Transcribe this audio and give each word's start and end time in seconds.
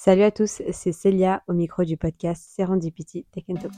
Salut 0.00 0.22
à 0.22 0.30
tous, 0.30 0.62
c'est 0.70 0.92
Célia 0.92 1.42
au 1.48 1.52
micro 1.52 1.82
du 1.82 1.96
podcast 1.96 2.40
Serendipity 2.54 3.26
Tech 3.32 3.42
Talk. 3.48 3.72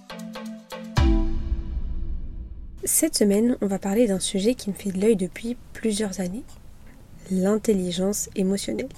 Cette 2.85 3.16
semaine, 3.16 3.56
on 3.62 3.66
va 3.66 3.78
parler 3.78 4.06
d'un 4.06 4.21
sujet 4.21 4.54
qui 4.54 4.69
me 4.69 4.75
fait 4.75 4.91
de 4.91 5.01
l'œil 5.01 5.17
depuis 5.17 5.56
plusieurs 5.72 6.21
années, 6.21 6.45
l'intelligence 7.30 8.29
émotionnelle. 8.37 8.91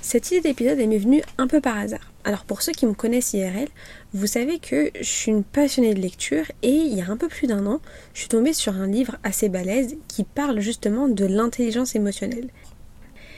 Cette 0.00 0.30
idée 0.30 0.40
d'épisode 0.40 0.78
m'est 0.78 0.96
venue 0.96 1.22
un 1.36 1.48
peu 1.48 1.60
par 1.60 1.76
hasard. 1.76 2.10
Alors 2.24 2.46
pour 2.46 2.62
ceux 2.62 2.72
qui 2.72 2.86
me 2.86 2.94
connaissent 2.94 3.34
IRL, 3.34 3.68
vous 4.14 4.26
savez 4.26 4.58
que 4.58 4.90
je 4.98 5.02
suis 5.02 5.30
une 5.30 5.44
passionnée 5.44 5.92
de 5.92 6.00
lecture 6.00 6.50
et 6.62 6.72
il 6.72 6.94
y 6.94 7.02
a 7.02 7.10
un 7.10 7.18
peu 7.18 7.28
plus 7.28 7.46
d'un 7.46 7.66
an, 7.66 7.82
je 8.14 8.20
suis 8.20 8.28
tombée 8.30 8.54
sur 8.54 8.74
un 8.74 8.86
livre 8.86 9.16
assez 9.22 9.50
balèze 9.50 9.98
qui 10.08 10.24
parle 10.24 10.60
justement 10.60 11.08
de 11.08 11.26
l'intelligence 11.26 11.94
émotionnelle. 11.94 12.48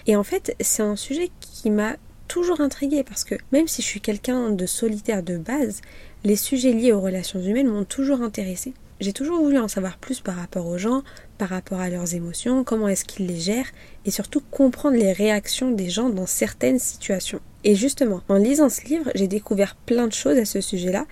Et 0.07 0.15
en 0.15 0.23
fait, 0.23 0.55
c'est 0.61 0.85
un 0.85 0.95
sujet 0.95 1.31
qui 1.41 1.71
m'a 1.71 1.97
toujours 2.31 2.61
intriguée 2.61 3.03
parce 3.03 3.25
que 3.25 3.35
même 3.51 3.67
si 3.67 3.83
je 3.83 3.89
suis 3.89 4.01
quelqu'un 4.01 4.51
de 4.51 4.65
solitaire 4.65 5.25
de 5.25 5.37
base, 5.37 5.81
les 6.23 6.37
sujets 6.37 6.73
liés 6.73 6.93
aux 6.93 7.01
relations 7.01 7.43
humaines 7.43 7.67
m'ont 7.67 7.85
toujours 7.85 8.23
intéressée. 8.23 8.73
J'ai 9.01 9.13
toujours 9.13 9.43
voulu 9.43 9.59
en 9.59 9.67
savoir 9.67 9.99
plus 9.99 10.21
par 10.21 10.37
rapport 10.37 10.67
aux 10.67 10.79
gens, 10.79 11.03
par 11.39 11.49
rapport 11.49 11.81
à 11.81 11.91
leurs 11.91 12.15
émotions, 12.15 12.63
comment 12.63 12.87
est-ce 12.87 13.05
qu'ils 13.05 13.27
les 13.27 13.41
gèrent, 13.41 13.73
et 14.05 14.13
surtout 14.13 14.41
comprendre 14.51 14.97
les 14.97 15.13
réactions 15.13 15.73
des 15.73 15.91
gens 15.91 16.09
dans 16.09 16.27
certaines 16.27 16.79
situations. 16.79 17.41
Et 17.65 17.75
justement, 17.75 18.21
en 18.29 18.37
lisant 18.37 18.69
ce 18.69 18.85
livre, 18.85 19.11
j'ai 19.17 19.27
découvert 19.27 19.75
plein 19.75 20.07
de 20.07 20.13
choses 20.13 20.39
à 20.39 20.45
ce 20.45 20.61
sujet-là, 20.61 21.07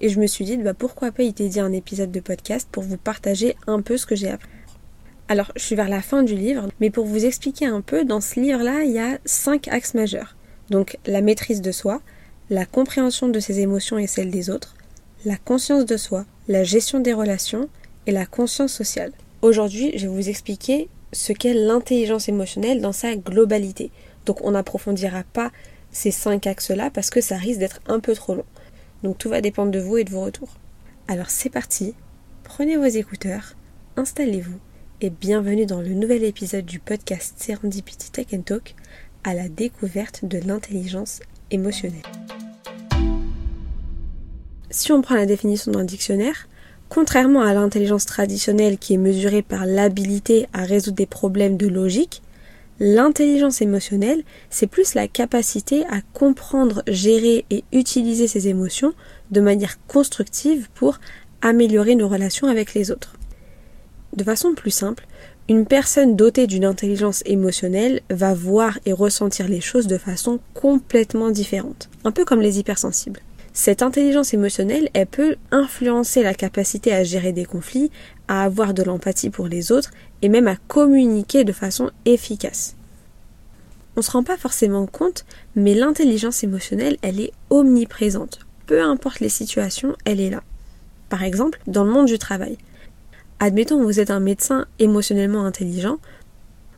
et 0.00 0.08
je 0.08 0.18
me 0.18 0.26
suis 0.26 0.46
dit, 0.46 0.56
bah 0.56 0.74
pourquoi 0.74 1.12
pas 1.12 1.22
y 1.22 1.32
dédier 1.32 1.60
un 1.60 1.72
épisode 1.72 2.10
de 2.10 2.20
podcast 2.20 2.66
pour 2.72 2.82
vous 2.82 2.96
partager 2.96 3.54
un 3.68 3.82
peu 3.82 3.96
ce 3.96 4.06
que 4.06 4.16
j'ai 4.16 4.30
appris. 4.30 4.48
Alors, 5.28 5.52
je 5.54 5.62
suis 5.62 5.76
vers 5.76 5.88
la 5.88 6.02
fin 6.02 6.24
du 6.24 6.34
livre, 6.34 6.68
mais 6.80 6.90
pour 6.90 7.04
vous 7.04 7.24
expliquer 7.24 7.66
un 7.66 7.82
peu, 7.82 8.04
dans 8.04 8.20
ce 8.20 8.40
livre-là, 8.40 8.82
il 8.82 8.90
y 8.90 8.98
a 8.98 9.18
cinq 9.26 9.68
axes 9.68 9.94
majeurs. 9.94 10.34
Donc 10.70 10.98
la 11.06 11.20
maîtrise 11.20 11.60
de 11.60 11.72
soi, 11.72 12.00
la 12.48 12.64
compréhension 12.64 13.28
de 13.28 13.40
ses 13.40 13.60
émotions 13.60 13.98
et 13.98 14.06
celles 14.06 14.30
des 14.30 14.50
autres, 14.50 14.74
la 15.24 15.36
conscience 15.36 15.84
de 15.84 15.96
soi, 15.96 16.24
la 16.48 16.64
gestion 16.64 17.00
des 17.00 17.12
relations 17.12 17.68
et 18.06 18.12
la 18.12 18.26
conscience 18.26 18.72
sociale. 18.72 19.12
Aujourd'hui, 19.42 19.92
je 19.96 20.06
vais 20.06 20.14
vous 20.14 20.28
expliquer 20.28 20.88
ce 21.12 21.32
qu'est 21.32 21.54
l'intelligence 21.54 22.28
émotionnelle 22.28 22.80
dans 22.80 22.92
sa 22.92 23.16
globalité. 23.16 23.90
Donc 24.26 24.44
on 24.44 24.52
n'approfondira 24.52 25.24
pas 25.32 25.50
ces 25.90 26.10
cinq 26.10 26.46
axes-là 26.46 26.90
parce 26.90 27.10
que 27.10 27.20
ça 27.20 27.36
risque 27.36 27.58
d'être 27.58 27.80
un 27.86 28.00
peu 28.00 28.14
trop 28.14 28.34
long. 28.34 28.44
Donc 29.02 29.18
tout 29.18 29.28
va 29.28 29.40
dépendre 29.40 29.72
de 29.72 29.80
vous 29.80 29.98
et 29.98 30.04
de 30.04 30.10
vos 30.10 30.22
retours. 30.22 30.56
Alors 31.08 31.30
c'est 31.30 31.50
parti, 31.50 31.94
prenez 32.44 32.76
vos 32.76 32.84
écouteurs, 32.84 33.54
installez-vous 33.96 34.58
et 35.00 35.10
bienvenue 35.10 35.66
dans 35.66 35.80
le 35.80 35.94
nouvel 35.94 36.22
épisode 36.22 36.66
du 36.66 36.78
podcast 36.78 37.34
Serendipity 37.38 38.10
Tech 38.10 38.26
Talk 38.44 38.74
à 39.24 39.34
la 39.34 39.48
découverte 39.48 40.24
de 40.24 40.38
l'intelligence 40.38 41.20
émotionnelle. 41.50 42.02
Si 44.70 44.92
on 44.92 45.02
prend 45.02 45.16
la 45.16 45.26
définition 45.26 45.72
d'un 45.72 45.84
dictionnaire, 45.84 46.48
contrairement 46.88 47.42
à 47.42 47.54
l'intelligence 47.54 48.06
traditionnelle 48.06 48.78
qui 48.78 48.94
est 48.94 48.98
mesurée 48.98 49.42
par 49.42 49.66
l'habilité 49.66 50.46
à 50.52 50.62
résoudre 50.62 50.96
des 50.96 51.06
problèmes 51.06 51.56
de 51.56 51.66
logique, 51.66 52.22
l'intelligence 52.78 53.60
émotionnelle, 53.60 54.22
c'est 54.48 54.66
plus 54.66 54.94
la 54.94 55.06
capacité 55.06 55.84
à 55.86 56.00
comprendre, 56.12 56.82
gérer 56.88 57.44
et 57.50 57.64
utiliser 57.72 58.26
ses 58.26 58.48
émotions 58.48 58.94
de 59.30 59.40
manière 59.40 59.78
constructive 59.86 60.68
pour 60.74 60.98
améliorer 61.42 61.94
nos 61.94 62.08
relations 62.08 62.48
avec 62.48 62.74
les 62.74 62.90
autres. 62.90 63.16
De 64.16 64.24
façon 64.24 64.54
plus 64.54 64.72
simple, 64.72 65.06
une 65.50 65.66
personne 65.66 66.14
dotée 66.14 66.46
d'une 66.46 66.64
intelligence 66.64 67.24
émotionnelle 67.26 68.02
va 68.08 68.34
voir 68.34 68.78
et 68.86 68.92
ressentir 68.92 69.48
les 69.48 69.60
choses 69.60 69.88
de 69.88 69.98
façon 69.98 70.38
complètement 70.54 71.32
différente, 71.32 71.90
un 72.04 72.12
peu 72.12 72.24
comme 72.24 72.40
les 72.40 72.60
hypersensibles. 72.60 73.18
Cette 73.52 73.82
intelligence 73.82 74.32
émotionnelle, 74.32 74.88
elle 74.94 75.08
peut 75.08 75.34
influencer 75.50 76.22
la 76.22 76.34
capacité 76.34 76.92
à 76.92 77.02
gérer 77.02 77.32
des 77.32 77.46
conflits, 77.46 77.90
à 78.28 78.44
avoir 78.44 78.74
de 78.74 78.84
l'empathie 78.84 79.30
pour 79.30 79.48
les 79.48 79.72
autres 79.72 79.90
et 80.22 80.28
même 80.28 80.46
à 80.46 80.54
communiquer 80.54 81.42
de 81.42 81.52
façon 81.52 81.90
efficace. 82.04 82.76
On 83.96 84.00
ne 84.00 84.04
se 84.04 84.12
rend 84.12 84.22
pas 84.22 84.36
forcément 84.36 84.86
compte, 84.86 85.24
mais 85.56 85.74
l'intelligence 85.74 86.44
émotionnelle, 86.44 86.96
elle 87.02 87.20
est 87.20 87.32
omniprésente. 87.50 88.38
Peu 88.66 88.80
importe 88.80 89.18
les 89.18 89.28
situations, 89.28 89.96
elle 90.04 90.20
est 90.20 90.30
là. 90.30 90.44
Par 91.08 91.24
exemple, 91.24 91.58
dans 91.66 91.82
le 91.82 91.90
monde 91.90 92.06
du 92.06 92.20
travail. 92.20 92.56
Admettons 93.42 93.82
vous 93.82 94.00
êtes 94.00 94.10
un 94.10 94.20
médecin 94.20 94.66
émotionnellement 94.78 95.46
intelligent, 95.46 95.96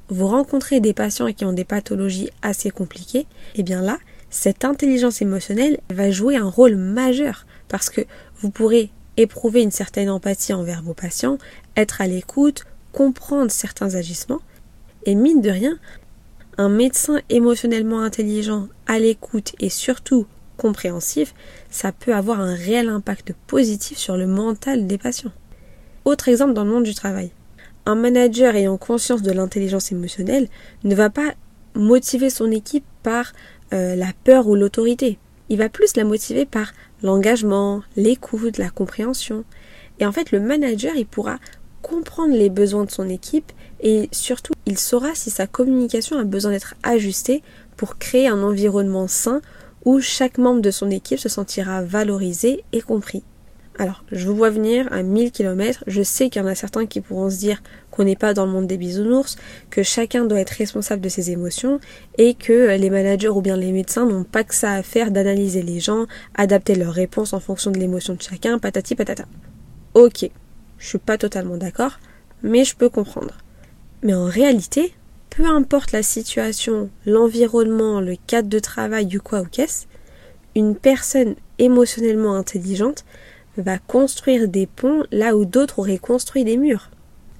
vous 0.08 0.28
rencontrez 0.28 0.78
des 0.78 0.92
patients 0.92 1.32
qui 1.32 1.44
ont 1.44 1.52
des 1.52 1.64
pathologies 1.64 2.30
assez 2.40 2.70
compliquées, 2.70 3.18
et 3.18 3.26
eh 3.56 3.62
bien 3.64 3.82
là, 3.82 3.98
cette 4.30 4.64
intelligence 4.64 5.20
émotionnelle 5.20 5.80
va 5.90 6.12
jouer 6.12 6.36
un 6.36 6.48
rôle 6.48 6.76
majeur 6.76 7.46
parce 7.66 7.90
que 7.90 8.02
vous 8.36 8.50
pourrez 8.50 8.90
éprouver 9.16 9.60
une 9.62 9.72
certaine 9.72 10.08
empathie 10.08 10.52
envers 10.52 10.82
vos 10.82 10.94
patients, 10.94 11.36
être 11.74 12.00
à 12.00 12.06
l'écoute, 12.06 12.64
comprendre 12.92 13.50
certains 13.50 13.96
agissements, 13.96 14.40
et 15.04 15.16
mine 15.16 15.40
de 15.40 15.50
rien, 15.50 15.80
un 16.58 16.68
médecin 16.68 17.22
émotionnellement 17.28 18.02
intelligent, 18.02 18.68
à 18.86 19.00
l'écoute 19.00 19.52
et 19.58 19.68
surtout 19.68 20.26
compréhensif, 20.58 21.34
ça 21.70 21.90
peut 21.90 22.14
avoir 22.14 22.40
un 22.40 22.54
réel 22.54 22.88
impact 22.88 23.32
positif 23.48 23.98
sur 23.98 24.16
le 24.16 24.28
mental 24.28 24.86
des 24.86 24.98
patients. 24.98 25.32
Autre 26.04 26.28
exemple 26.28 26.52
dans 26.52 26.64
le 26.64 26.70
monde 26.70 26.82
du 26.82 26.94
travail. 26.94 27.30
Un 27.86 27.94
manager 27.94 28.56
ayant 28.56 28.76
conscience 28.76 29.22
de 29.22 29.30
l'intelligence 29.30 29.92
émotionnelle 29.92 30.48
ne 30.82 30.94
va 30.94 31.10
pas 31.10 31.34
motiver 31.74 32.28
son 32.28 32.50
équipe 32.50 32.84
par 33.02 33.32
euh, 33.72 33.94
la 33.94 34.12
peur 34.24 34.48
ou 34.48 34.56
l'autorité. 34.56 35.18
Il 35.48 35.58
va 35.58 35.68
plus 35.68 35.96
la 35.96 36.04
motiver 36.04 36.44
par 36.44 36.72
l'engagement, 37.02 37.82
l'écoute, 37.96 38.58
la 38.58 38.70
compréhension. 38.70 39.44
Et 40.00 40.06
en 40.06 40.12
fait, 40.12 40.32
le 40.32 40.40
manager, 40.40 40.94
il 40.96 41.06
pourra 41.06 41.38
comprendre 41.82 42.34
les 42.34 42.50
besoins 42.50 42.84
de 42.84 42.90
son 42.90 43.08
équipe 43.08 43.52
et 43.80 44.08
surtout, 44.12 44.54
il 44.66 44.78
saura 44.78 45.14
si 45.14 45.30
sa 45.30 45.46
communication 45.46 46.18
a 46.18 46.24
besoin 46.24 46.52
d'être 46.52 46.74
ajustée 46.82 47.42
pour 47.76 47.98
créer 47.98 48.28
un 48.28 48.42
environnement 48.42 49.08
sain 49.08 49.40
où 49.84 50.00
chaque 50.00 50.38
membre 50.38 50.62
de 50.62 50.70
son 50.70 50.90
équipe 50.90 51.18
se 51.18 51.28
sentira 51.28 51.82
valorisé 51.82 52.64
et 52.72 52.80
compris. 52.80 53.24
Alors, 53.78 54.04
je 54.12 54.26
vous 54.26 54.36
vois 54.36 54.50
venir 54.50 54.86
à 54.92 55.02
1000 55.02 55.32
km. 55.32 55.82
Je 55.86 56.02
sais 56.02 56.28
qu'il 56.28 56.42
y 56.42 56.44
en 56.44 56.48
a 56.48 56.54
certains 56.54 56.86
qui 56.86 57.00
pourront 57.00 57.30
se 57.30 57.38
dire 57.38 57.62
qu'on 57.90 58.04
n'est 58.04 58.16
pas 58.16 58.34
dans 58.34 58.44
le 58.44 58.52
monde 58.52 58.66
des 58.66 58.76
bisounours, 58.76 59.36
que 59.70 59.82
chacun 59.82 60.24
doit 60.24 60.40
être 60.40 60.50
responsable 60.50 61.00
de 61.00 61.08
ses 61.08 61.30
émotions 61.30 61.80
et 62.18 62.34
que 62.34 62.76
les 62.76 62.90
managers 62.90 63.28
ou 63.28 63.40
bien 63.40 63.56
les 63.56 63.72
médecins 63.72 64.06
n'ont 64.06 64.24
pas 64.24 64.44
que 64.44 64.54
ça 64.54 64.72
à 64.72 64.82
faire 64.82 65.10
d'analyser 65.10 65.62
les 65.62 65.80
gens, 65.80 66.06
adapter 66.34 66.74
leurs 66.74 66.92
réponses 66.92 67.32
en 67.32 67.40
fonction 67.40 67.70
de 67.70 67.78
l'émotion 67.78 68.14
de 68.14 68.22
chacun, 68.22 68.58
patati 68.58 68.94
patata. 68.94 69.24
Ok, 69.94 70.30
je 70.78 70.86
suis 70.86 70.98
pas 70.98 71.18
totalement 71.18 71.56
d'accord, 71.56 71.98
mais 72.42 72.64
je 72.64 72.76
peux 72.76 72.88
comprendre. 72.90 73.38
Mais 74.02 74.14
en 74.14 74.26
réalité, 74.26 74.92
peu 75.30 75.46
importe 75.46 75.92
la 75.92 76.02
situation, 76.02 76.90
l'environnement, 77.06 78.00
le 78.00 78.16
cadre 78.26 78.48
de 78.48 78.58
travail 78.58 79.06
du 79.06 79.20
quoi 79.20 79.40
ou 79.40 79.46
qu'est-ce, 79.46 79.86
une 80.54 80.76
personne 80.76 81.36
émotionnellement 81.58 82.34
intelligente 82.34 83.04
va 83.56 83.78
construire 83.78 84.48
des 84.48 84.66
ponts 84.66 85.04
là 85.10 85.36
où 85.36 85.44
d'autres 85.44 85.78
auraient 85.78 85.98
construit 85.98 86.44
des 86.44 86.56
murs. 86.56 86.90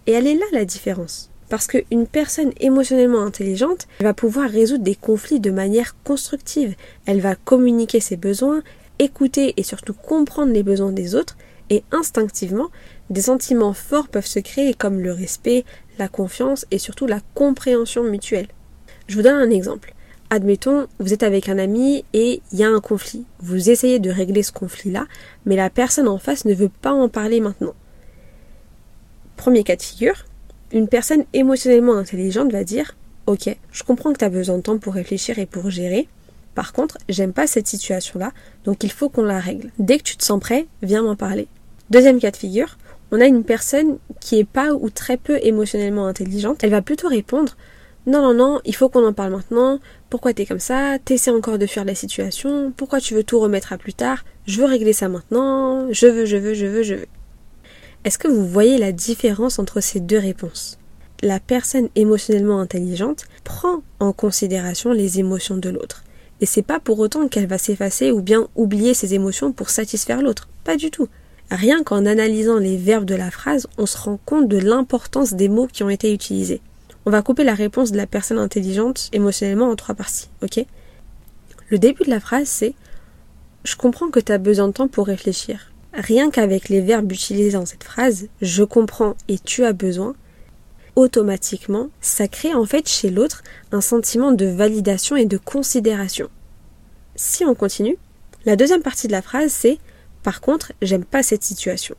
Et 0.07 0.13
elle 0.13 0.27
est 0.27 0.35
là 0.35 0.47
la 0.53 0.65
différence. 0.65 1.31
Parce 1.49 1.67
qu'une 1.67 2.07
personne 2.07 2.53
émotionnellement 2.61 3.23
intelligente 3.23 3.87
va 4.01 4.15
pouvoir 4.15 4.49
résoudre 4.49 4.85
des 4.85 4.95
conflits 4.95 5.41
de 5.41 5.51
manière 5.51 5.97
constructive. 6.03 6.75
Elle 7.07 7.21
va 7.21 7.35
communiquer 7.35 8.01
ses 8.01 8.17
besoins, 8.17 8.63
écouter 8.99 9.55
et 9.57 9.63
surtout 9.63 9.95
comprendre 9.95 10.53
les 10.53 10.63
besoins 10.63 10.93
des 10.93 11.15
autres, 11.15 11.37
et 11.71 11.85
instinctivement, 11.91 12.69
des 13.11 13.23
sentiments 13.23 13.73
forts 13.73 14.09
peuvent 14.09 14.27
se 14.27 14.39
créer 14.39 14.75
comme 14.75 15.01
le 15.01 15.13
respect, 15.13 15.65
la 15.99 16.09
confiance 16.09 16.67
et 16.71 16.79
surtout 16.79 17.07
la 17.07 17.21
compréhension 17.35 18.03
mutuelle. 18.03 18.49
Je 19.07 19.17
vous 19.17 19.23
donne 19.23 19.37
un 19.37 19.51
exemple. 19.51 19.95
Admettons, 20.35 20.87
vous 20.99 21.13
êtes 21.13 21.25
avec 21.25 21.51
un 21.51 21.59
ami 21.59 22.07
et 22.15 22.41
il 22.53 22.59
y 22.59 22.65
a 22.65 22.71
un 22.71 22.81
conflit. 22.81 23.27
Vous 23.41 23.69
essayez 23.69 23.99
de 23.99 24.09
régler 24.09 24.43
ce 24.43 24.51
conflit-là, 24.51 25.05
mais 25.45 25.57
la 25.57 25.69
personne 25.69 26.09
en 26.09 26.17
face 26.17 26.47
ne 26.47 26.55
veut 26.55 26.71
pas 26.71 26.95
en 26.95 27.11
parler 27.11 27.39
maintenant. 27.39 27.75
Premier 29.37 29.63
cas 29.63 29.77
de 29.77 29.83
figure, 29.83 30.25
une 30.73 30.89
personne 30.89 31.27
émotionnellement 31.35 31.99
intelligente 31.99 32.51
va 32.51 32.65
dire 32.65 32.97
Ok, 33.27 33.55
je 33.73 33.83
comprends 33.83 34.15
que 34.15 34.21
tu 34.21 34.25
as 34.25 34.31
besoin 34.31 34.57
de 34.57 34.63
temps 34.63 34.79
pour 34.79 34.95
réfléchir 34.95 35.39
et 35.39 35.45
pour 35.45 35.69
gérer. 35.69 36.09
Par 36.55 36.73
contre, 36.73 36.97
j'aime 37.11 37.35
pas 37.35 37.47
cette 37.47 37.67
situation-là, 37.67 38.33
donc 38.65 38.85
il 38.85 38.91
faut 38.91 39.11
qu'on 39.11 39.25
la 39.25 39.39
règle. 39.39 39.71
Dès 39.79 39.99
que 39.99 40.05
tu 40.05 40.17
te 40.17 40.25
sens 40.25 40.41
prêt, 40.41 40.67
viens 40.81 41.03
m'en 41.03 41.15
parler. 41.15 41.47
Deuxième 41.91 42.21
cas 42.21 42.31
de 42.31 42.39
figure, 42.39 42.79
on 43.11 43.21
a 43.21 43.27
une 43.27 43.45
personne 43.45 43.99
qui 44.19 44.39
est 44.39 44.49
pas 44.49 44.73
ou 44.73 44.89
très 44.89 45.19
peu 45.19 45.39
émotionnellement 45.43 46.07
intelligente. 46.07 46.65
Elle 46.65 46.71
va 46.71 46.81
plutôt 46.81 47.09
répondre 47.09 47.55
non, 48.05 48.21
non, 48.21 48.35
non, 48.35 48.61
il 48.65 48.75
faut 48.75 48.89
qu'on 48.89 49.07
en 49.07 49.13
parle 49.13 49.31
maintenant. 49.31 49.79
Pourquoi 50.11 50.35
t'es 50.35 50.45
comme 50.45 50.59
ça? 50.59 50.99
T'essaies 50.99 51.31
encore 51.31 51.59
de 51.59 51.67
fuir 51.67 51.85
la 51.85 51.95
situation 51.95 52.73
Pourquoi 52.77 53.01
tu 53.01 53.15
veux 53.15 53.23
tout 53.23 53.39
remettre 53.39 53.73
à 53.73 53.79
plus 53.79 53.95
tard? 53.95 54.25
Je 54.45 54.59
veux 54.59 54.67
régler 54.67 54.93
ça 54.93 55.09
maintenant. 55.09 55.87
Je 55.93 56.09
veux, 56.09 56.25
je 56.25 56.37
veux, 56.37 56.55
je 56.55 56.67
veux, 56.67 56.83
je 56.83 56.95
veux. 56.95 57.07
Est-ce 58.05 58.19
que 58.19 58.27
vous 58.27 58.45
voyez 58.45 58.79
la 58.79 58.91
différence 58.91 59.61
entre 59.61 59.81
ces 59.81 60.01
deux 60.01 60.19
réponses? 60.19 60.79
La 61.23 61.39
personne 61.39 61.89
émotionnellement 61.95 62.59
intelligente 62.59 63.27
prend 63.45 63.83
en 64.01 64.13
considération 64.13 64.91
les 64.91 65.21
émotions 65.21 65.57
de 65.57 65.69
l'autre. 65.69 66.03
Et 66.41 66.47
c'est 66.47 66.63
pas 66.63 66.81
pour 66.81 66.99
autant 66.99 67.29
qu'elle 67.29 67.47
va 67.47 67.59
s'effacer 67.59 68.11
ou 68.11 68.21
bien 68.21 68.49
oublier 68.57 68.95
ses 68.95 69.15
émotions 69.15 69.53
pour 69.53 69.71
satisfaire 69.71 70.23
l'autre. 70.23 70.49
Pas 70.65 70.77
du 70.77 70.91
tout. 70.91 71.07
Rien 71.53 71.85
qu'en 71.85 72.05
analysant 72.05 72.59
les 72.59 72.77
verbes 72.77 73.05
de 73.05 73.15
la 73.15 73.31
phrase, 73.31 73.69
on 73.79 73.87
se 73.87 73.97
rend 73.97 74.19
compte 74.27 74.49
de 74.49 74.59
l'importance 74.59 75.35
des 75.35 75.49
mots 75.49 75.69
qui 75.73 75.85
ont 75.85 75.91
été 75.91 76.13
utilisés. 76.13 76.61
On 77.05 77.11
va 77.11 77.23
couper 77.23 77.45
la 77.45 77.55
réponse 77.55 77.91
de 77.91 77.97
la 77.97 78.07
personne 78.07 78.39
intelligente 78.39 79.09
émotionnellement 79.13 79.71
en 79.71 79.77
trois 79.77 79.95
parties, 79.95 80.29
ok? 80.43 80.65
Le 81.69 81.79
début 81.79 82.05
de 82.05 82.11
la 82.11 82.21
phrase, 82.21 82.49
c'est 82.49 82.75
Je 83.65 83.77
comprends 83.77 84.11
que 84.11 84.21
tu 84.21 84.33
as 84.33 84.39
besoin 84.39 84.69
de 84.69 84.73
temps 84.73 84.89
pour 84.89 85.07
réfléchir. 85.07 85.73
Rien 85.95 86.31
qu'avec 86.31 86.69
les 86.69 86.81
verbes 86.81 87.11
utilisés 87.13 87.53
dans 87.53 87.67
cette 87.67 87.85
phrase, 87.85 88.29
je 88.41 88.65
comprends 88.65 89.15
et 89.29 89.39
tu 89.39 89.65
as 89.65 89.73
besoin, 89.73 90.15
automatiquement, 90.97 91.89
ça 92.01 92.29
crée 92.29 92.55
en 92.55 92.65
fait 92.65 92.89
chez 92.89 93.11
l'autre 93.11 93.43
un 93.73 93.81
sentiment 93.81 94.33
de 94.33 94.47
validation 94.47 95.17
et 95.17 95.27
de 95.27 95.39
considération. 95.39 96.29
Si 97.15 97.45
on 97.45 97.55
continue, 97.55 97.99
la 98.47 98.57
deuxième 98.57 98.83
partie 98.83 99.07
de 99.07 99.13
la 99.13 99.23
phrase 99.23 99.53
c'est 99.53 99.79
par 100.23 100.41
contre, 100.41 100.73
j'aime 100.81 101.05
pas 101.05 101.23
cette 101.23 101.43
situation. 101.43 101.97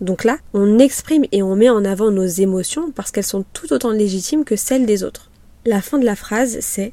Donc 0.00 0.24
là, 0.24 0.38
on 0.52 0.78
exprime 0.78 1.24
et 1.32 1.42
on 1.42 1.56
met 1.56 1.70
en 1.70 1.84
avant 1.84 2.10
nos 2.10 2.26
émotions 2.26 2.90
parce 2.90 3.10
qu'elles 3.10 3.24
sont 3.24 3.44
tout 3.52 3.72
autant 3.72 3.90
légitimes 3.90 4.44
que 4.44 4.56
celles 4.56 4.86
des 4.86 5.02
autres. 5.04 5.30
La 5.64 5.80
fin 5.80 5.98
de 5.98 6.04
la 6.04 6.16
phrase 6.16 6.58
c'est 6.60 6.92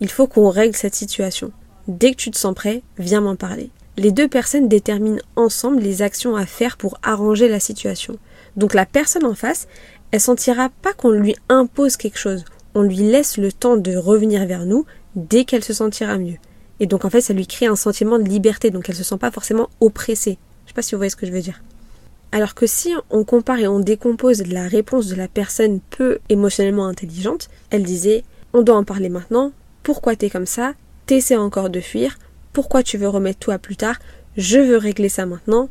il 0.00 0.10
faut 0.10 0.26
qu'on 0.26 0.48
règle 0.48 0.74
cette 0.74 0.94
situation. 0.94 1.52
Dès 1.86 2.12
que 2.12 2.16
tu 2.16 2.30
te 2.30 2.38
sens 2.38 2.54
prêt, 2.54 2.82
viens 2.98 3.20
m'en 3.20 3.36
parler. 3.36 3.70
Les 3.98 4.12
deux 4.12 4.28
personnes 4.28 4.68
déterminent 4.68 5.20
ensemble 5.36 5.82
les 5.82 6.00
actions 6.00 6.36
à 6.36 6.46
faire 6.46 6.78
pour 6.78 6.98
arranger 7.02 7.48
la 7.48 7.60
situation. 7.60 8.16
Donc 8.56 8.72
la 8.72 8.86
personne 8.86 9.26
en 9.26 9.34
face, 9.34 9.68
elle 10.10 10.20
sentira 10.20 10.70
pas 10.80 10.94
qu'on 10.94 11.10
lui 11.10 11.36
impose 11.50 11.98
quelque 11.98 12.18
chose. 12.18 12.46
On 12.74 12.82
lui 12.82 12.96
laisse 12.96 13.36
le 13.36 13.52
temps 13.52 13.76
de 13.76 13.94
revenir 13.94 14.46
vers 14.46 14.64
nous 14.64 14.86
dès 15.16 15.44
qu'elle 15.44 15.64
se 15.64 15.74
sentira 15.74 16.16
mieux. 16.16 16.38
Et 16.78 16.86
donc 16.86 17.04
en 17.04 17.10
fait, 17.10 17.20
ça 17.20 17.34
lui 17.34 17.46
crée 17.46 17.66
un 17.66 17.76
sentiment 17.76 18.18
de 18.18 18.28
liberté, 18.28 18.70
donc 18.70 18.88
elle 18.88 18.94
se 18.94 19.04
sent 19.04 19.18
pas 19.18 19.30
forcément 19.30 19.68
oppressée. 19.80 20.38
Je 20.64 20.70
sais 20.70 20.74
pas 20.74 20.82
si 20.82 20.94
vous 20.94 20.98
voyez 20.98 21.10
ce 21.10 21.16
que 21.16 21.26
je 21.26 21.32
veux 21.32 21.42
dire. 21.42 21.60
Alors 22.32 22.54
que 22.54 22.66
si 22.66 22.94
on 23.10 23.24
compare 23.24 23.58
et 23.58 23.66
on 23.66 23.80
décompose 23.80 24.46
la 24.46 24.68
réponse 24.68 25.08
de 25.08 25.16
la 25.16 25.28
personne 25.28 25.80
peu 25.90 26.18
émotionnellement 26.28 26.86
intelligente, 26.86 27.48
elle 27.70 27.82
disait 27.82 28.24
on 28.52 28.62
doit 28.62 28.76
en 28.76 28.84
parler 28.84 29.08
maintenant, 29.08 29.52
pourquoi 29.82 30.16
t'es 30.16 30.30
comme 30.30 30.46
ça, 30.46 30.74
t'essaies 31.06 31.36
encore 31.36 31.70
de 31.70 31.80
fuir, 31.80 32.18
pourquoi 32.52 32.82
tu 32.82 32.98
veux 32.98 33.08
remettre 33.08 33.40
tout 33.40 33.50
à 33.50 33.58
plus 33.58 33.76
tard, 33.76 33.98
je 34.36 34.58
veux 34.58 34.76
régler 34.76 35.08
ça 35.08 35.26
maintenant. 35.26 35.68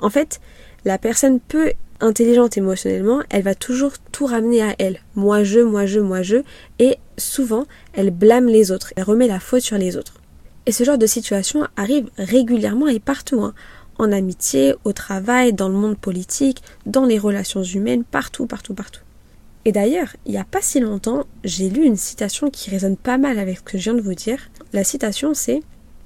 En 0.00 0.10
fait, 0.10 0.40
la 0.84 0.98
personne 0.98 1.38
peu 1.38 1.72
intelligente 2.00 2.56
émotionnellement, 2.56 3.22
elle 3.30 3.42
va 3.42 3.54
toujours 3.54 3.92
tout 4.10 4.26
ramener 4.26 4.62
à 4.62 4.74
elle. 4.78 4.98
Moi 5.14 5.44
je, 5.44 5.60
moi 5.60 5.86
je, 5.86 6.00
moi 6.00 6.22
je. 6.22 6.38
Et 6.80 6.98
souvent, 7.16 7.66
elle 7.92 8.10
blâme 8.10 8.46
les 8.46 8.72
autres. 8.72 8.92
Elle 8.96 9.04
remet 9.04 9.28
la 9.28 9.38
faute 9.38 9.62
sur 9.62 9.78
les 9.78 9.96
autres. 9.96 10.14
Et 10.66 10.72
ce 10.72 10.84
genre 10.84 10.98
de 10.98 11.06
situation 11.06 11.66
arrive 11.76 12.08
régulièrement 12.18 12.88
et 12.88 13.00
partout. 13.00 13.42
Hein. 13.42 13.54
En 13.98 14.10
amitié, 14.12 14.74
au 14.84 14.92
travail, 14.92 15.52
dans 15.52 15.68
le 15.68 15.74
monde 15.74 15.98
politique, 15.98 16.62
dans 16.86 17.04
les 17.04 17.18
relations 17.18 17.62
humaines, 17.62 18.04
partout, 18.04 18.46
partout, 18.46 18.74
partout. 18.74 19.02
Et 19.64 19.72
d'ailleurs, 19.72 20.16
il 20.26 20.32
n'y 20.32 20.38
a 20.38 20.44
pas 20.44 20.62
si 20.62 20.80
longtemps, 20.80 21.24
j'ai 21.44 21.70
lu 21.70 21.84
une 21.84 21.96
citation 21.96 22.50
qui 22.50 22.70
résonne 22.70 22.96
pas 22.96 23.18
mal 23.18 23.38
avec 23.38 23.58
ce 23.58 23.62
que 23.62 23.78
je 23.78 23.84
viens 23.84 23.94
de 23.94 24.00
vous 24.00 24.14
dire. 24.14 24.38
La 24.72 24.82
citation 24.82 25.34
c'est 25.34 25.60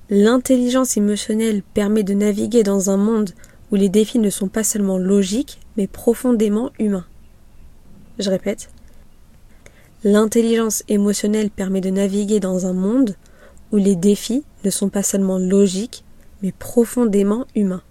L'intelligence 0.09 0.97
émotionnelle 0.97 1.63
permet 1.75 2.05
de 2.05 2.15
naviguer 2.15 2.63
dans 2.63 2.91
un 2.91 2.97
monde 2.97 3.31
où 3.73 3.77
les 3.77 3.89
défis 3.89 4.21
ne 4.21 4.31
sont 4.31 4.47
pas 4.47 4.63
seulement 4.63 4.99
logiques, 4.99 5.59
mais 5.77 5.89
profondément 5.89 6.71
humains. 6.79 7.07
Je 8.19 8.31
répète. 8.31 8.69
L'intelligence 10.05 10.85
émotionnelle 10.89 11.51
permet 11.51 11.81
de 11.81 11.91
naviguer 11.91 12.39
dans 12.39 12.67
un 12.67 12.73
monde 12.73 13.17
où 13.73 13.79
les 13.79 13.97
défis 13.97 14.45
ne 14.65 14.71
sont 14.71 14.91
pas 14.91 15.03
seulement 15.03 15.39
logiques, 15.39 16.05
profondément 16.53 17.47
humains. 17.55 17.83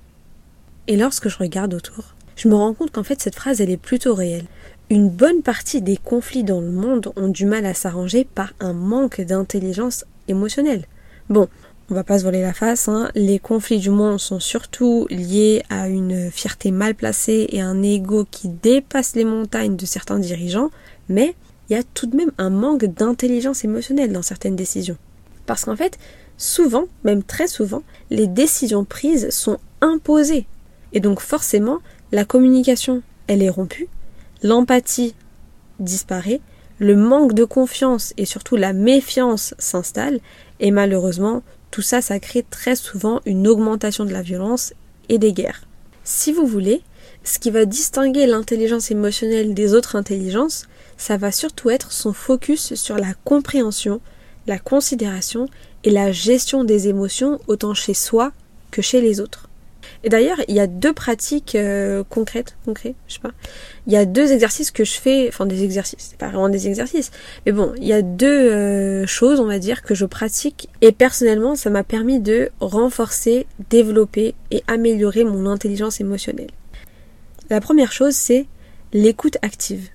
Et 0.88 0.98
lorsque 0.98 1.30
je 1.30 1.38
regarde 1.38 1.74
autour, 1.74 2.16
je 2.36 2.48
me 2.48 2.56
rends 2.56 2.74
compte 2.74 2.92
qu'en 2.92 3.04
fait 3.04 3.22
cette 3.22 3.36
phrase 3.36 3.62
elle 3.62 3.70
est 3.70 3.78
plutôt 3.78 4.14
réelle. 4.14 4.46
Une 4.90 5.10
bonne 5.10 5.42
partie 5.42 5.82
des 5.82 5.98
conflits 5.98 6.44
dans 6.44 6.62
le 6.62 6.70
monde 6.70 7.12
ont 7.16 7.28
du 7.28 7.46
mal 7.46 7.66
à 7.66 7.74
s'arranger 7.74 8.24
par 8.24 8.54
un 8.60 8.74
manque 8.74 9.22
d'intelligence 9.22 10.06
émotionnelle. 10.28 10.86
Bon, 11.30 11.48
on 11.90 11.96
va 11.96 12.04
pas 12.04 12.20
se 12.20 12.24
voler 12.24 12.42
la 12.42 12.54
face, 12.54 12.88
hein. 12.88 13.10
les 13.16 13.40
conflits 13.40 13.80
du 13.80 13.90
monde 13.90 14.20
sont 14.20 14.40
surtout 14.40 15.08
liés 15.10 15.64
à 15.70 15.88
une 15.88 16.32
fierté 16.32 16.72
mal 16.72 16.96
placée 16.96 17.48
et 17.50 17.62
un 17.62 17.82
ego 17.84 18.26
qui 18.30 18.48
dépasse 18.50 19.16
les 19.16 19.26
montagnes 19.26 19.76
de 19.76 19.86
certains 19.86 20.20
dirigeants, 20.20 20.72
mais 21.10 21.36
il 21.70 21.76
y 21.76 21.80
a 21.80 21.84
tout 21.84 22.06
de 22.06 22.16
même 22.16 22.32
un 22.38 22.50
manque 22.50 22.86
d'intelligence 22.86 23.64
émotionnelle 23.64 24.12
dans 24.12 24.22
certaines 24.22 24.56
décisions. 24.56 24.98
Parce 25.46 25.66
qu'en 25.66 25.76
fait, 25.76 25.98
souvent, 26.38 26.86
même 27.04 27.24
très 27.24 27.48
souvent, 27.48 27.84
les 28.10 28.28
décisions 28.28 28.86
prises 28.86 29.30
sont 29.30 29.58
imposées. 29.82 30.46
Et 30.94 31.00
donc 31.00 31.20
forcément, 31.20 31.80
la 32.12 32.26
communication, 32.26 33.02
elle 33.28 33.42
est 33.42 33.50
rompue, 33.50 33.88
l'empathie 34.44 35.16
disparaît, 35.80 36.42
le 36.80 36.96
manque 36.96 37.34
de 37.34 37.44
confiance 37.44 38.14
et 38.18 38.26
surtout 38.26 38.56
la 38.56 38.74
méfiance 38.74 39.54
s'installe, 39.58 40.20
et 40.60 40.72
malheureusement, 40.72 41.44
tout 41.72 41.82
ça, 41.82 42.02
ça 42.02 42.20
crée 42.20 42.46
très 42.50 42.76
souvent 42.76 43.22
une 43.26 43.48
augmentation 43.48 44.06
de 44.06 44.14
la 44.14 44.22
violence 44.22 44.74
et 45.10 45.18
des 45.18 45.34
guerres. 45.34 45.68
Si 46.04 46.32
vous 46.32 46.46
voulez, 46.46 46.82
ce 47.24 47.40
qui 47.40 47.52
va 47.52 47.66
distinguer 47.66 48.28
l'intelligence 48.28 48.92
émotionnelle 48.92 49.54
des 49.54 49.74
autres 49.74 49.96
intelligences, 49.96 50.68
ça 50.98 51.18
va 51.18 51.32
surtout 51.32 51.70
être 51.70 51.92
son 51.92 52.14
focus 52.14 52.76
sur 52.76 52.98
la 52.98 53.14
compréhension, 53.26 54.00
la 54.48 54.60
considération 54.60 55.48
et 55.84 55.92
la 55.92 56.12
gestion 56.12 56.64
des 56.64 56.88
émotions 56.88 57.40
autant 57.48 57.74
chez 57.74 57.94
soi 57.94 58.32
que 58.72 58.82
chez 58.82 59.02
les 59.02 59.20
autres. 59.20 59.50
Et 60.04 60.10
d'ailleurs, 60.10 60.38
il 60.48 60.56
y 60.56 60.60
a 60.60 60.68
deux 60.68 60.94
pratiques 60.94 61.56
euh, 61.56 62.04
concrètes, 62.08 62.56
concrètes, 62.66 62.96
je 63.08 63.16
sais 63.16 63.20
pas. 63.20 63.32
Il 63.88 63.94
y 63.94 63.98
a 63.98 64.06
deux 64.06 64.32
exercices 64.32 64.72
que 64.72 64.84
je 64.84 64.94
fais, 64.94 65.28
enfin 65.28 65.46
des 65.46 65.64
exercices, 65.64 66.10
c'est 66.12 66.18
pas 66.18 66.28
vraiment 66.28 66.50
des 66.50 66.68
exercices, 66.68 67.12
mais 67.46 67.52
bon, 67.52 67.74
il 67.78 67.88
y 67.88 67.94
a 67.94 68.02
deux 68.02 68.28
euh, 68.28 69.08
choses, 69.08 69.40
on 69.40 69.46
va 69.46 69.60
dire, 69.60 69.82
que 69.82 69.96
je 69.96 70.06
pratique 70.06 70.70
et 70.82 70.92
personnellement, 70.92 71.56
ça 71.56 71.70
m'a 71.70 71.84
permis 71.84 72.20
de 72.20 72.50
renforcer, 72.60 73.48
développer 73.70 74.36
et 74.52 74.64
améliorer 74.68 75.24
mon 75.24 75.48
intelligence 75.48 76.00
émotionnelle. 76.00 76.52
La 77.50 77.62
première 77.62 77.92
chose, 77.92 78.14
c'est 78.14 78.48
l'écoute 78.94 79.38
active. 79.42 79.90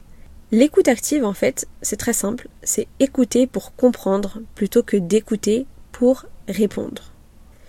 L'écoute 0.52 0.88
active, 0.88 1.24
en 1.24 1.32
fait, 1.32 1.68
c'est 1.80 1.96
très 1.96 2.12
simple, 2.12 2.48
c'est 2.64 2.88
écouter 2.98 3.46
pour 3.46 3.76
comprendre 3.76 4.38
plutôt 4.56 4.82
que 4.82 4.96
d'écouter 4.96 5.66
pour 5.92 6.26
répondre. 6.48 7.12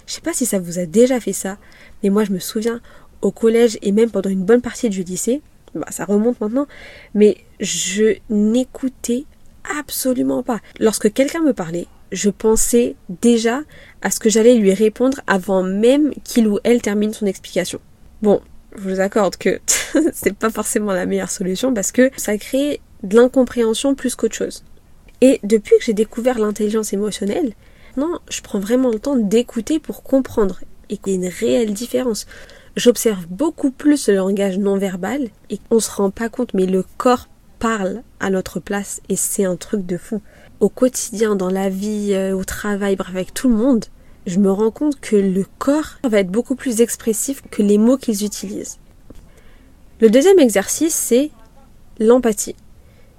Je 0.08 0.14
sais 0.14 0.22
pas 0.22 0.34
si 0.34 0.48
ça 0.48 0.58
vous 0.58 0.80
a 0.80 0.88
déjà 0.88 1.20
fait 1.20 1.32
ça, 1.32 1.60
mais 2.02 2.10
moi 2.10 2.24
je 2.24 2.32
me 2.32 2.40
souviens 2.40 2.82
au 3.22 3.30
collège 3.30 3.78
et 3.84 3.92
même 3.92 4.10
pendant 4.10 4.32
une 4.32 4.44
bonne 4.44 4.62
partie 4.62 4.90
du 4.90 5.04
lycée, 5.04 5.42
bah, 5.76 5.86
ça 5.92 6.06
remonte 6.06 6.42
maintenant, 6.42 6.68
mais 7.14 7.38
je 7.60 8.18
n'écoutais 8.32 9.26
absolument 9.80 10.42
pas. 10.42 10.60
Lorsque 10.80 11.14
quelqu'un 11.14 11.42
me 11.42 11.54
parlait, 11.54 11.86
je 12.12 12.32
pensais 12.32 12.96
déjà 13.22 13.62
à 14.02 14.10
ce 14.10 14.20
que 14.20 14.30
j'allais 14.30 14.56
lui 14.56 14.74
répondre 14.74 15.22
avant 15.28 15.62
même 15.62 16.14
qu'il 16.24 16.48
ou 16.48 16.58
elle 16.64 16.82
termine 16.82 17.14
son 17.14 17.28
explication. 17.28 17.80
Bon, 18.24 18.42
je 18.76 18.82
vous 18.82 19.00
accorde 19.00 19.36
que 19.38 19.60
c'est 20.14 20.34
pas 20.36 20.50
forcément 20.50 20.94
la 20.94 21.06
meilleure 21.06 21.32
solution 21.32 21.74
parce 21.74 21.92
que 21.92 22.12
ça 22.18 22.38
crée 22.38 22.82
de 23.04 23.16
l'incompréhension 23.16 23.96
plus 23.96 24.16
qu'autre 24.16 24.36
chose. 24.36 24.64
Et 25.22 25.40
depuis 25.44 25.78
que 25.78 25.84
j'ai 25.84 25.94
découvert 25.94 26.40
l'intelligence 26.40 26.94
émotionnelle, 26.94 27.54
non, 27.98 28.20
je 28.30 28.42
prends 28.42 28.60
vraiment 28.60 28.90
le 28.90 29.00
temps 29.00 29.16
d'écouter 29.16 29.80
pour 29.80 30.04
comprendre 30.04 30.62
et 30.90 30.98
qu'il 30.98 31.14
y 31.14 31.16
a 31.16 31.20
une 31.20 31.34
réelle 31.34 31.74
différence. 31.74 32.26
J'observe 32.76 33.28
beaucoup 33.28 33.72
plus 33.72 34.08
le 34.08 34.16
langage 34.16 34.58
non 34.58 34.78
verbal 34.78 35.30
et 35.50 35.60
on 35.70 35.80
se 35.80 35.92
rend 35.92 36.10
pas 36.10 36.30
compte, 36.30 36.54
mais 36.54 36.66
le 36.66 36.86
corps 36.98 37.28
parle 37.60 38.02
à 38.20 38.30
notre 38.30 38.60
place 38.60 39.02
et 39.10 39.16
c'est 39.16 39.46
un 39.46 39.58
truc 39.58 39.86
de 39.86 39.98
fou. 39.98 40.22
Au 40.60 40.70
quotidien, 40.70 41.36
dans 41.36 41.50
la 41.50 41.70
vie, 41.70 42.14
euh, 42.14 42.36
au 42.36 42.44
travail, 42.44 42.96
bref, 42.96 43.10
avec 43.10 43.34
tout 43.34 43.50
le 43.50 43.56
monde, 43.56 43.86
je 44.26 44.40
me 44.40 44.52
rends 44.52 44.72
compte 44.72 45.00
que 45.00 45.16
le 45.16 45.46
corps 45.58 45.98
va 46.04 46.20
être 46.20 46.32
beaucoup 46.32 46.56
plus 46.56 46.82
expressif 46.82 47.42
que 47.50 47.62
les 47.62 47.78
mots 47.78 47.98
qu'ils 47.98 48.24
utilisent. 48.24 48.78
Le 50.00 50.10
deuxième 50.10 50.40
exercice, 50.40 50.96
c'est 50.96 51.32
l'empathie. 52.00 52.56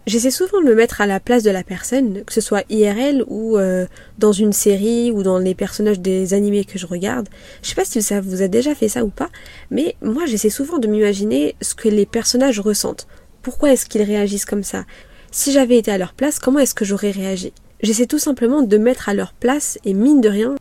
J'essaie 0.05 0.33
souvent 0.33 0.61
de 0.61 0.67
me 0.67 0.75
mettre 0.75 1.01
à 1.01 1.07
la 1.07 1.21
place 1.21 1.45
de 1.45 1.51
la 1.51 1.63
personne, 1.63 2.25
que 2.25 2.33
ce 2.33 2.41
soit 2.41 2.65
IRL 2.71 3.23
ou 3.29 3.57
euh, 3.57 3.87
dans 4.19 4.33
une 4.33 4.53
série 4.53 5.13
ou 5.13 5.23
dans 5.23 5.39
les 5.39 5.55
personnages 5.55 6.01
des 6.01 6.35
animés 6.35 6.65
que 6.65 6.77
je 6.77 6.87
regarde. 6.87 7.29
Je 7.63 7.69
sais 7.69 7.77
pas 7.77 7.85
si 7.85 8.03
ça 8.03 8.21
vous 8.21 8.43
a 8.43 8.49
déjà 8.49 8.75
fait 8.75 8.89
ça 8.89 9.05
ou 9.05 9.11
pas, 9.11 9.31
mais 9.71 9.95
moi 10.03 10.27
j'essaie 10.27 10.51
souvent 10.51 10.79
de 10.79 10.89
m'imaginer 10.89 11.55
ce 11.61 11.77
que 11.77 11.89
les 11.89 12.05
personnages 12.05 12.59
ressentent. 12.59 13.07
Pourquoi 13.43 13.73
est-ce 13.73 13.87
qu'ils 13.87 14.03
réagissent 14.03 14.45
comme 14.45 14.65
ça? 14.65 14.87
Si 15.31 15.53
j'avais 15.53 15.79
été 15.79 15.93
à 15.93 15.99
leur 15.99 16.15
place, 16.15 16.41
comment 16.41 16.59
est-ce 16.59 16.75
que 16.75 16.85
j'aurais 16.85 17.13
réagi? 17.13 17.53
J'essaie 17.81 18.07
tout 18.07 18.19
simplement 18.19 18.63
de 18.63 18.79
mettre 18.79 19.09
à 19.09 19.15
leur 19.15 19.33
place 19.33 19.79
et 19.85 19.95
mine 19.95 20.21
de 20.21 20.29
rien, 20.29 20.55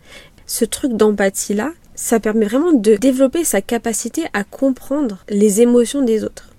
ce 0.52 0.66
truc 0.66 0.98
d'empathie 0.98 1.54
là, 1.54 1.72
ça 1.96 2.20
permet 2.20 2.46
vraiment 2.46 2.74
de 2.74 2.96
développer 2.96 3.46
sa 3.46 3.62
capacité 3.62 4.24
à 4.34 4.44
comprendre 4.44 5.24
les 5.30 5.62
émotions 5.62 6.02
des 6.02 6.26
autres. 6.26 6.50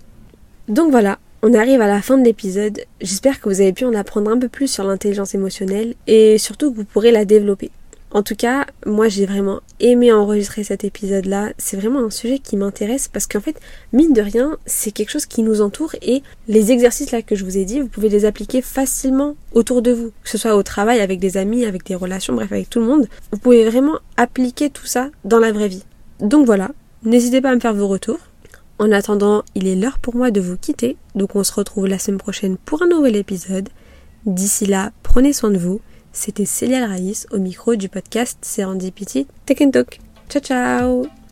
Donc 0.67 0.89
voilà, 0.89 1.19
On 1.45 1.53
arrive 1.53 1.81
à 1.81 1.87
la 1.87 2.01
fin 2.01 2.17
de 2.17 2.23
l'épisode. 2.23 2.79
J'espère 3.01 3.41
que 3.41 3.49
vous 3.49 3.59
avez 3.59 3.73
pu 3.73 3.83
en 3.83 3.93
apprendre 3.93 4.31
un 4.31 4.39
peu 4.39 4.47
plus 4.47 4.71
sur 4.71 4.85
l'intelligence 4.85 5.35
émotionnelle 5.35 5.93
et 6.07 6.37
surtout 6.37 6.71
que 6.71 6.77
vous 6.77 6.85
pourrez 6.85 7.11
la 7.11 7.25
développer. 7.25 7.69
En 8.15 8.21
tout 8.21 8.35
cas, 8.35 8.67
moi 8.85 9.07
j'ai 9.07 9.25
vraiment 9.25 9.61
aimé 9.79 10.13
enregistrer 10.13 10.63
cet 10.63 10.83
épisode-là. 10.83 11.51
C'est 11.57 11.77
vraiment 11.77 12.05
un 12.05 12.11
sujet 12.11 12.37
qui 12.37 12.57
m'intéresse 12.57 13.07
parce 13.07 13.25
qu'en 13.25 13.39
fait, 13.39 13.59
mine 13.91 14.13
de 14.13 14.21
rien, 14.21 14.57
c'est 14.67 14.91
quelque 14.91 15.09
chose 15.09 15.25
qui 15.25 15.41
nous 15.41 15.61
entoure 15.61 15.95
et 16.03 16.21
les 16.47 16.71
exercices 16.71 17.09
là 17.09 17.23
que 17.23 17.35
je 17.35 17.43
vous 17.43 17.57
ai 17.57 17.65
dit, 17.65 17.79
vous 17.79 17.87
pouvez 17.87 18.09
les 18.09 18.25
appliquer 18.25 18.61
facilement 18.61 19.35
autour 19.53 19.81
de 19.81 19.91
vous, 19.91 20.11
que 20.23 20.29
ce 20.29 20.37
soit 20.37 20.55
au 20.55 20.61
travail, 20.61 20.99
avec 20.99 21.19
des 21.19 21.37
amis, 21.37 21.65
avec 21.65 21.87
des 21.87 21.95
relations, 21.95 22.35
bref, 22.35 22.51
avec 22.51 22.69
tout 22.69 22.79
le 22.79 22.85
monde. 22.85 23.07
Vous 23.31 23.39
pouvez 23.39 23.67
vraiment 23.67 23.97
appliquer 24.15 24.69
tout 24.69 24.85
ça 24.85 25.09
dans 25.25 25.39
la 25.39 25.51
vraie 25.51 25.67
vie. 25.67 25.83
Donc 26.19 26.45
voilà, 26.45 26.69
n'hésitez 27.01 27.41
pas 27.41 27.49
à 27.49 27.55
me 27.55 27.59
faire 27.59 27.73
vos 27.73 27.87
retours. 27.87 28.19
En 28.77 28.91
attendant, 28.91 29.43
il 29.55 29.67
est 29.67 29.75
l'heure 29.75 29.97
pour 29.97 30.15
moi 30.15 30.29
de 30.29 30.39
vous 30.39 30.57
quitter, 30.57 30.97
donc 31.15 31.35
on 31.35 31.43
se 31.43 31.53
retrouve 31.53 31.87
la 31.87 31.97
semaine 31.97 32.19
prochaine 32.19 32.57
pour 32.57 32.83
un 32.83 32.87
nouvel 32.87 33.15
épisode. 33.15 33.69
D'ici 34.27 34.67
là, 34.67 34.91
prenez 35.01 35.33
soin 35.33 35.49
de 35.49 35.57
vous 35.57 35.81
c'était 36.13 36.45
Célia 36.45 36.87
Raïs 36.87 37.27
au 37.31 37.39
micro 37.39 37.75
du 37.75 37.89
podcast 37.89 38.37
Serendipity 38.41 39.27
Tech 39.45 39.57
Talk. 39.71 39.99
Ciao 40.29 40.41
ciao 40.41 41.22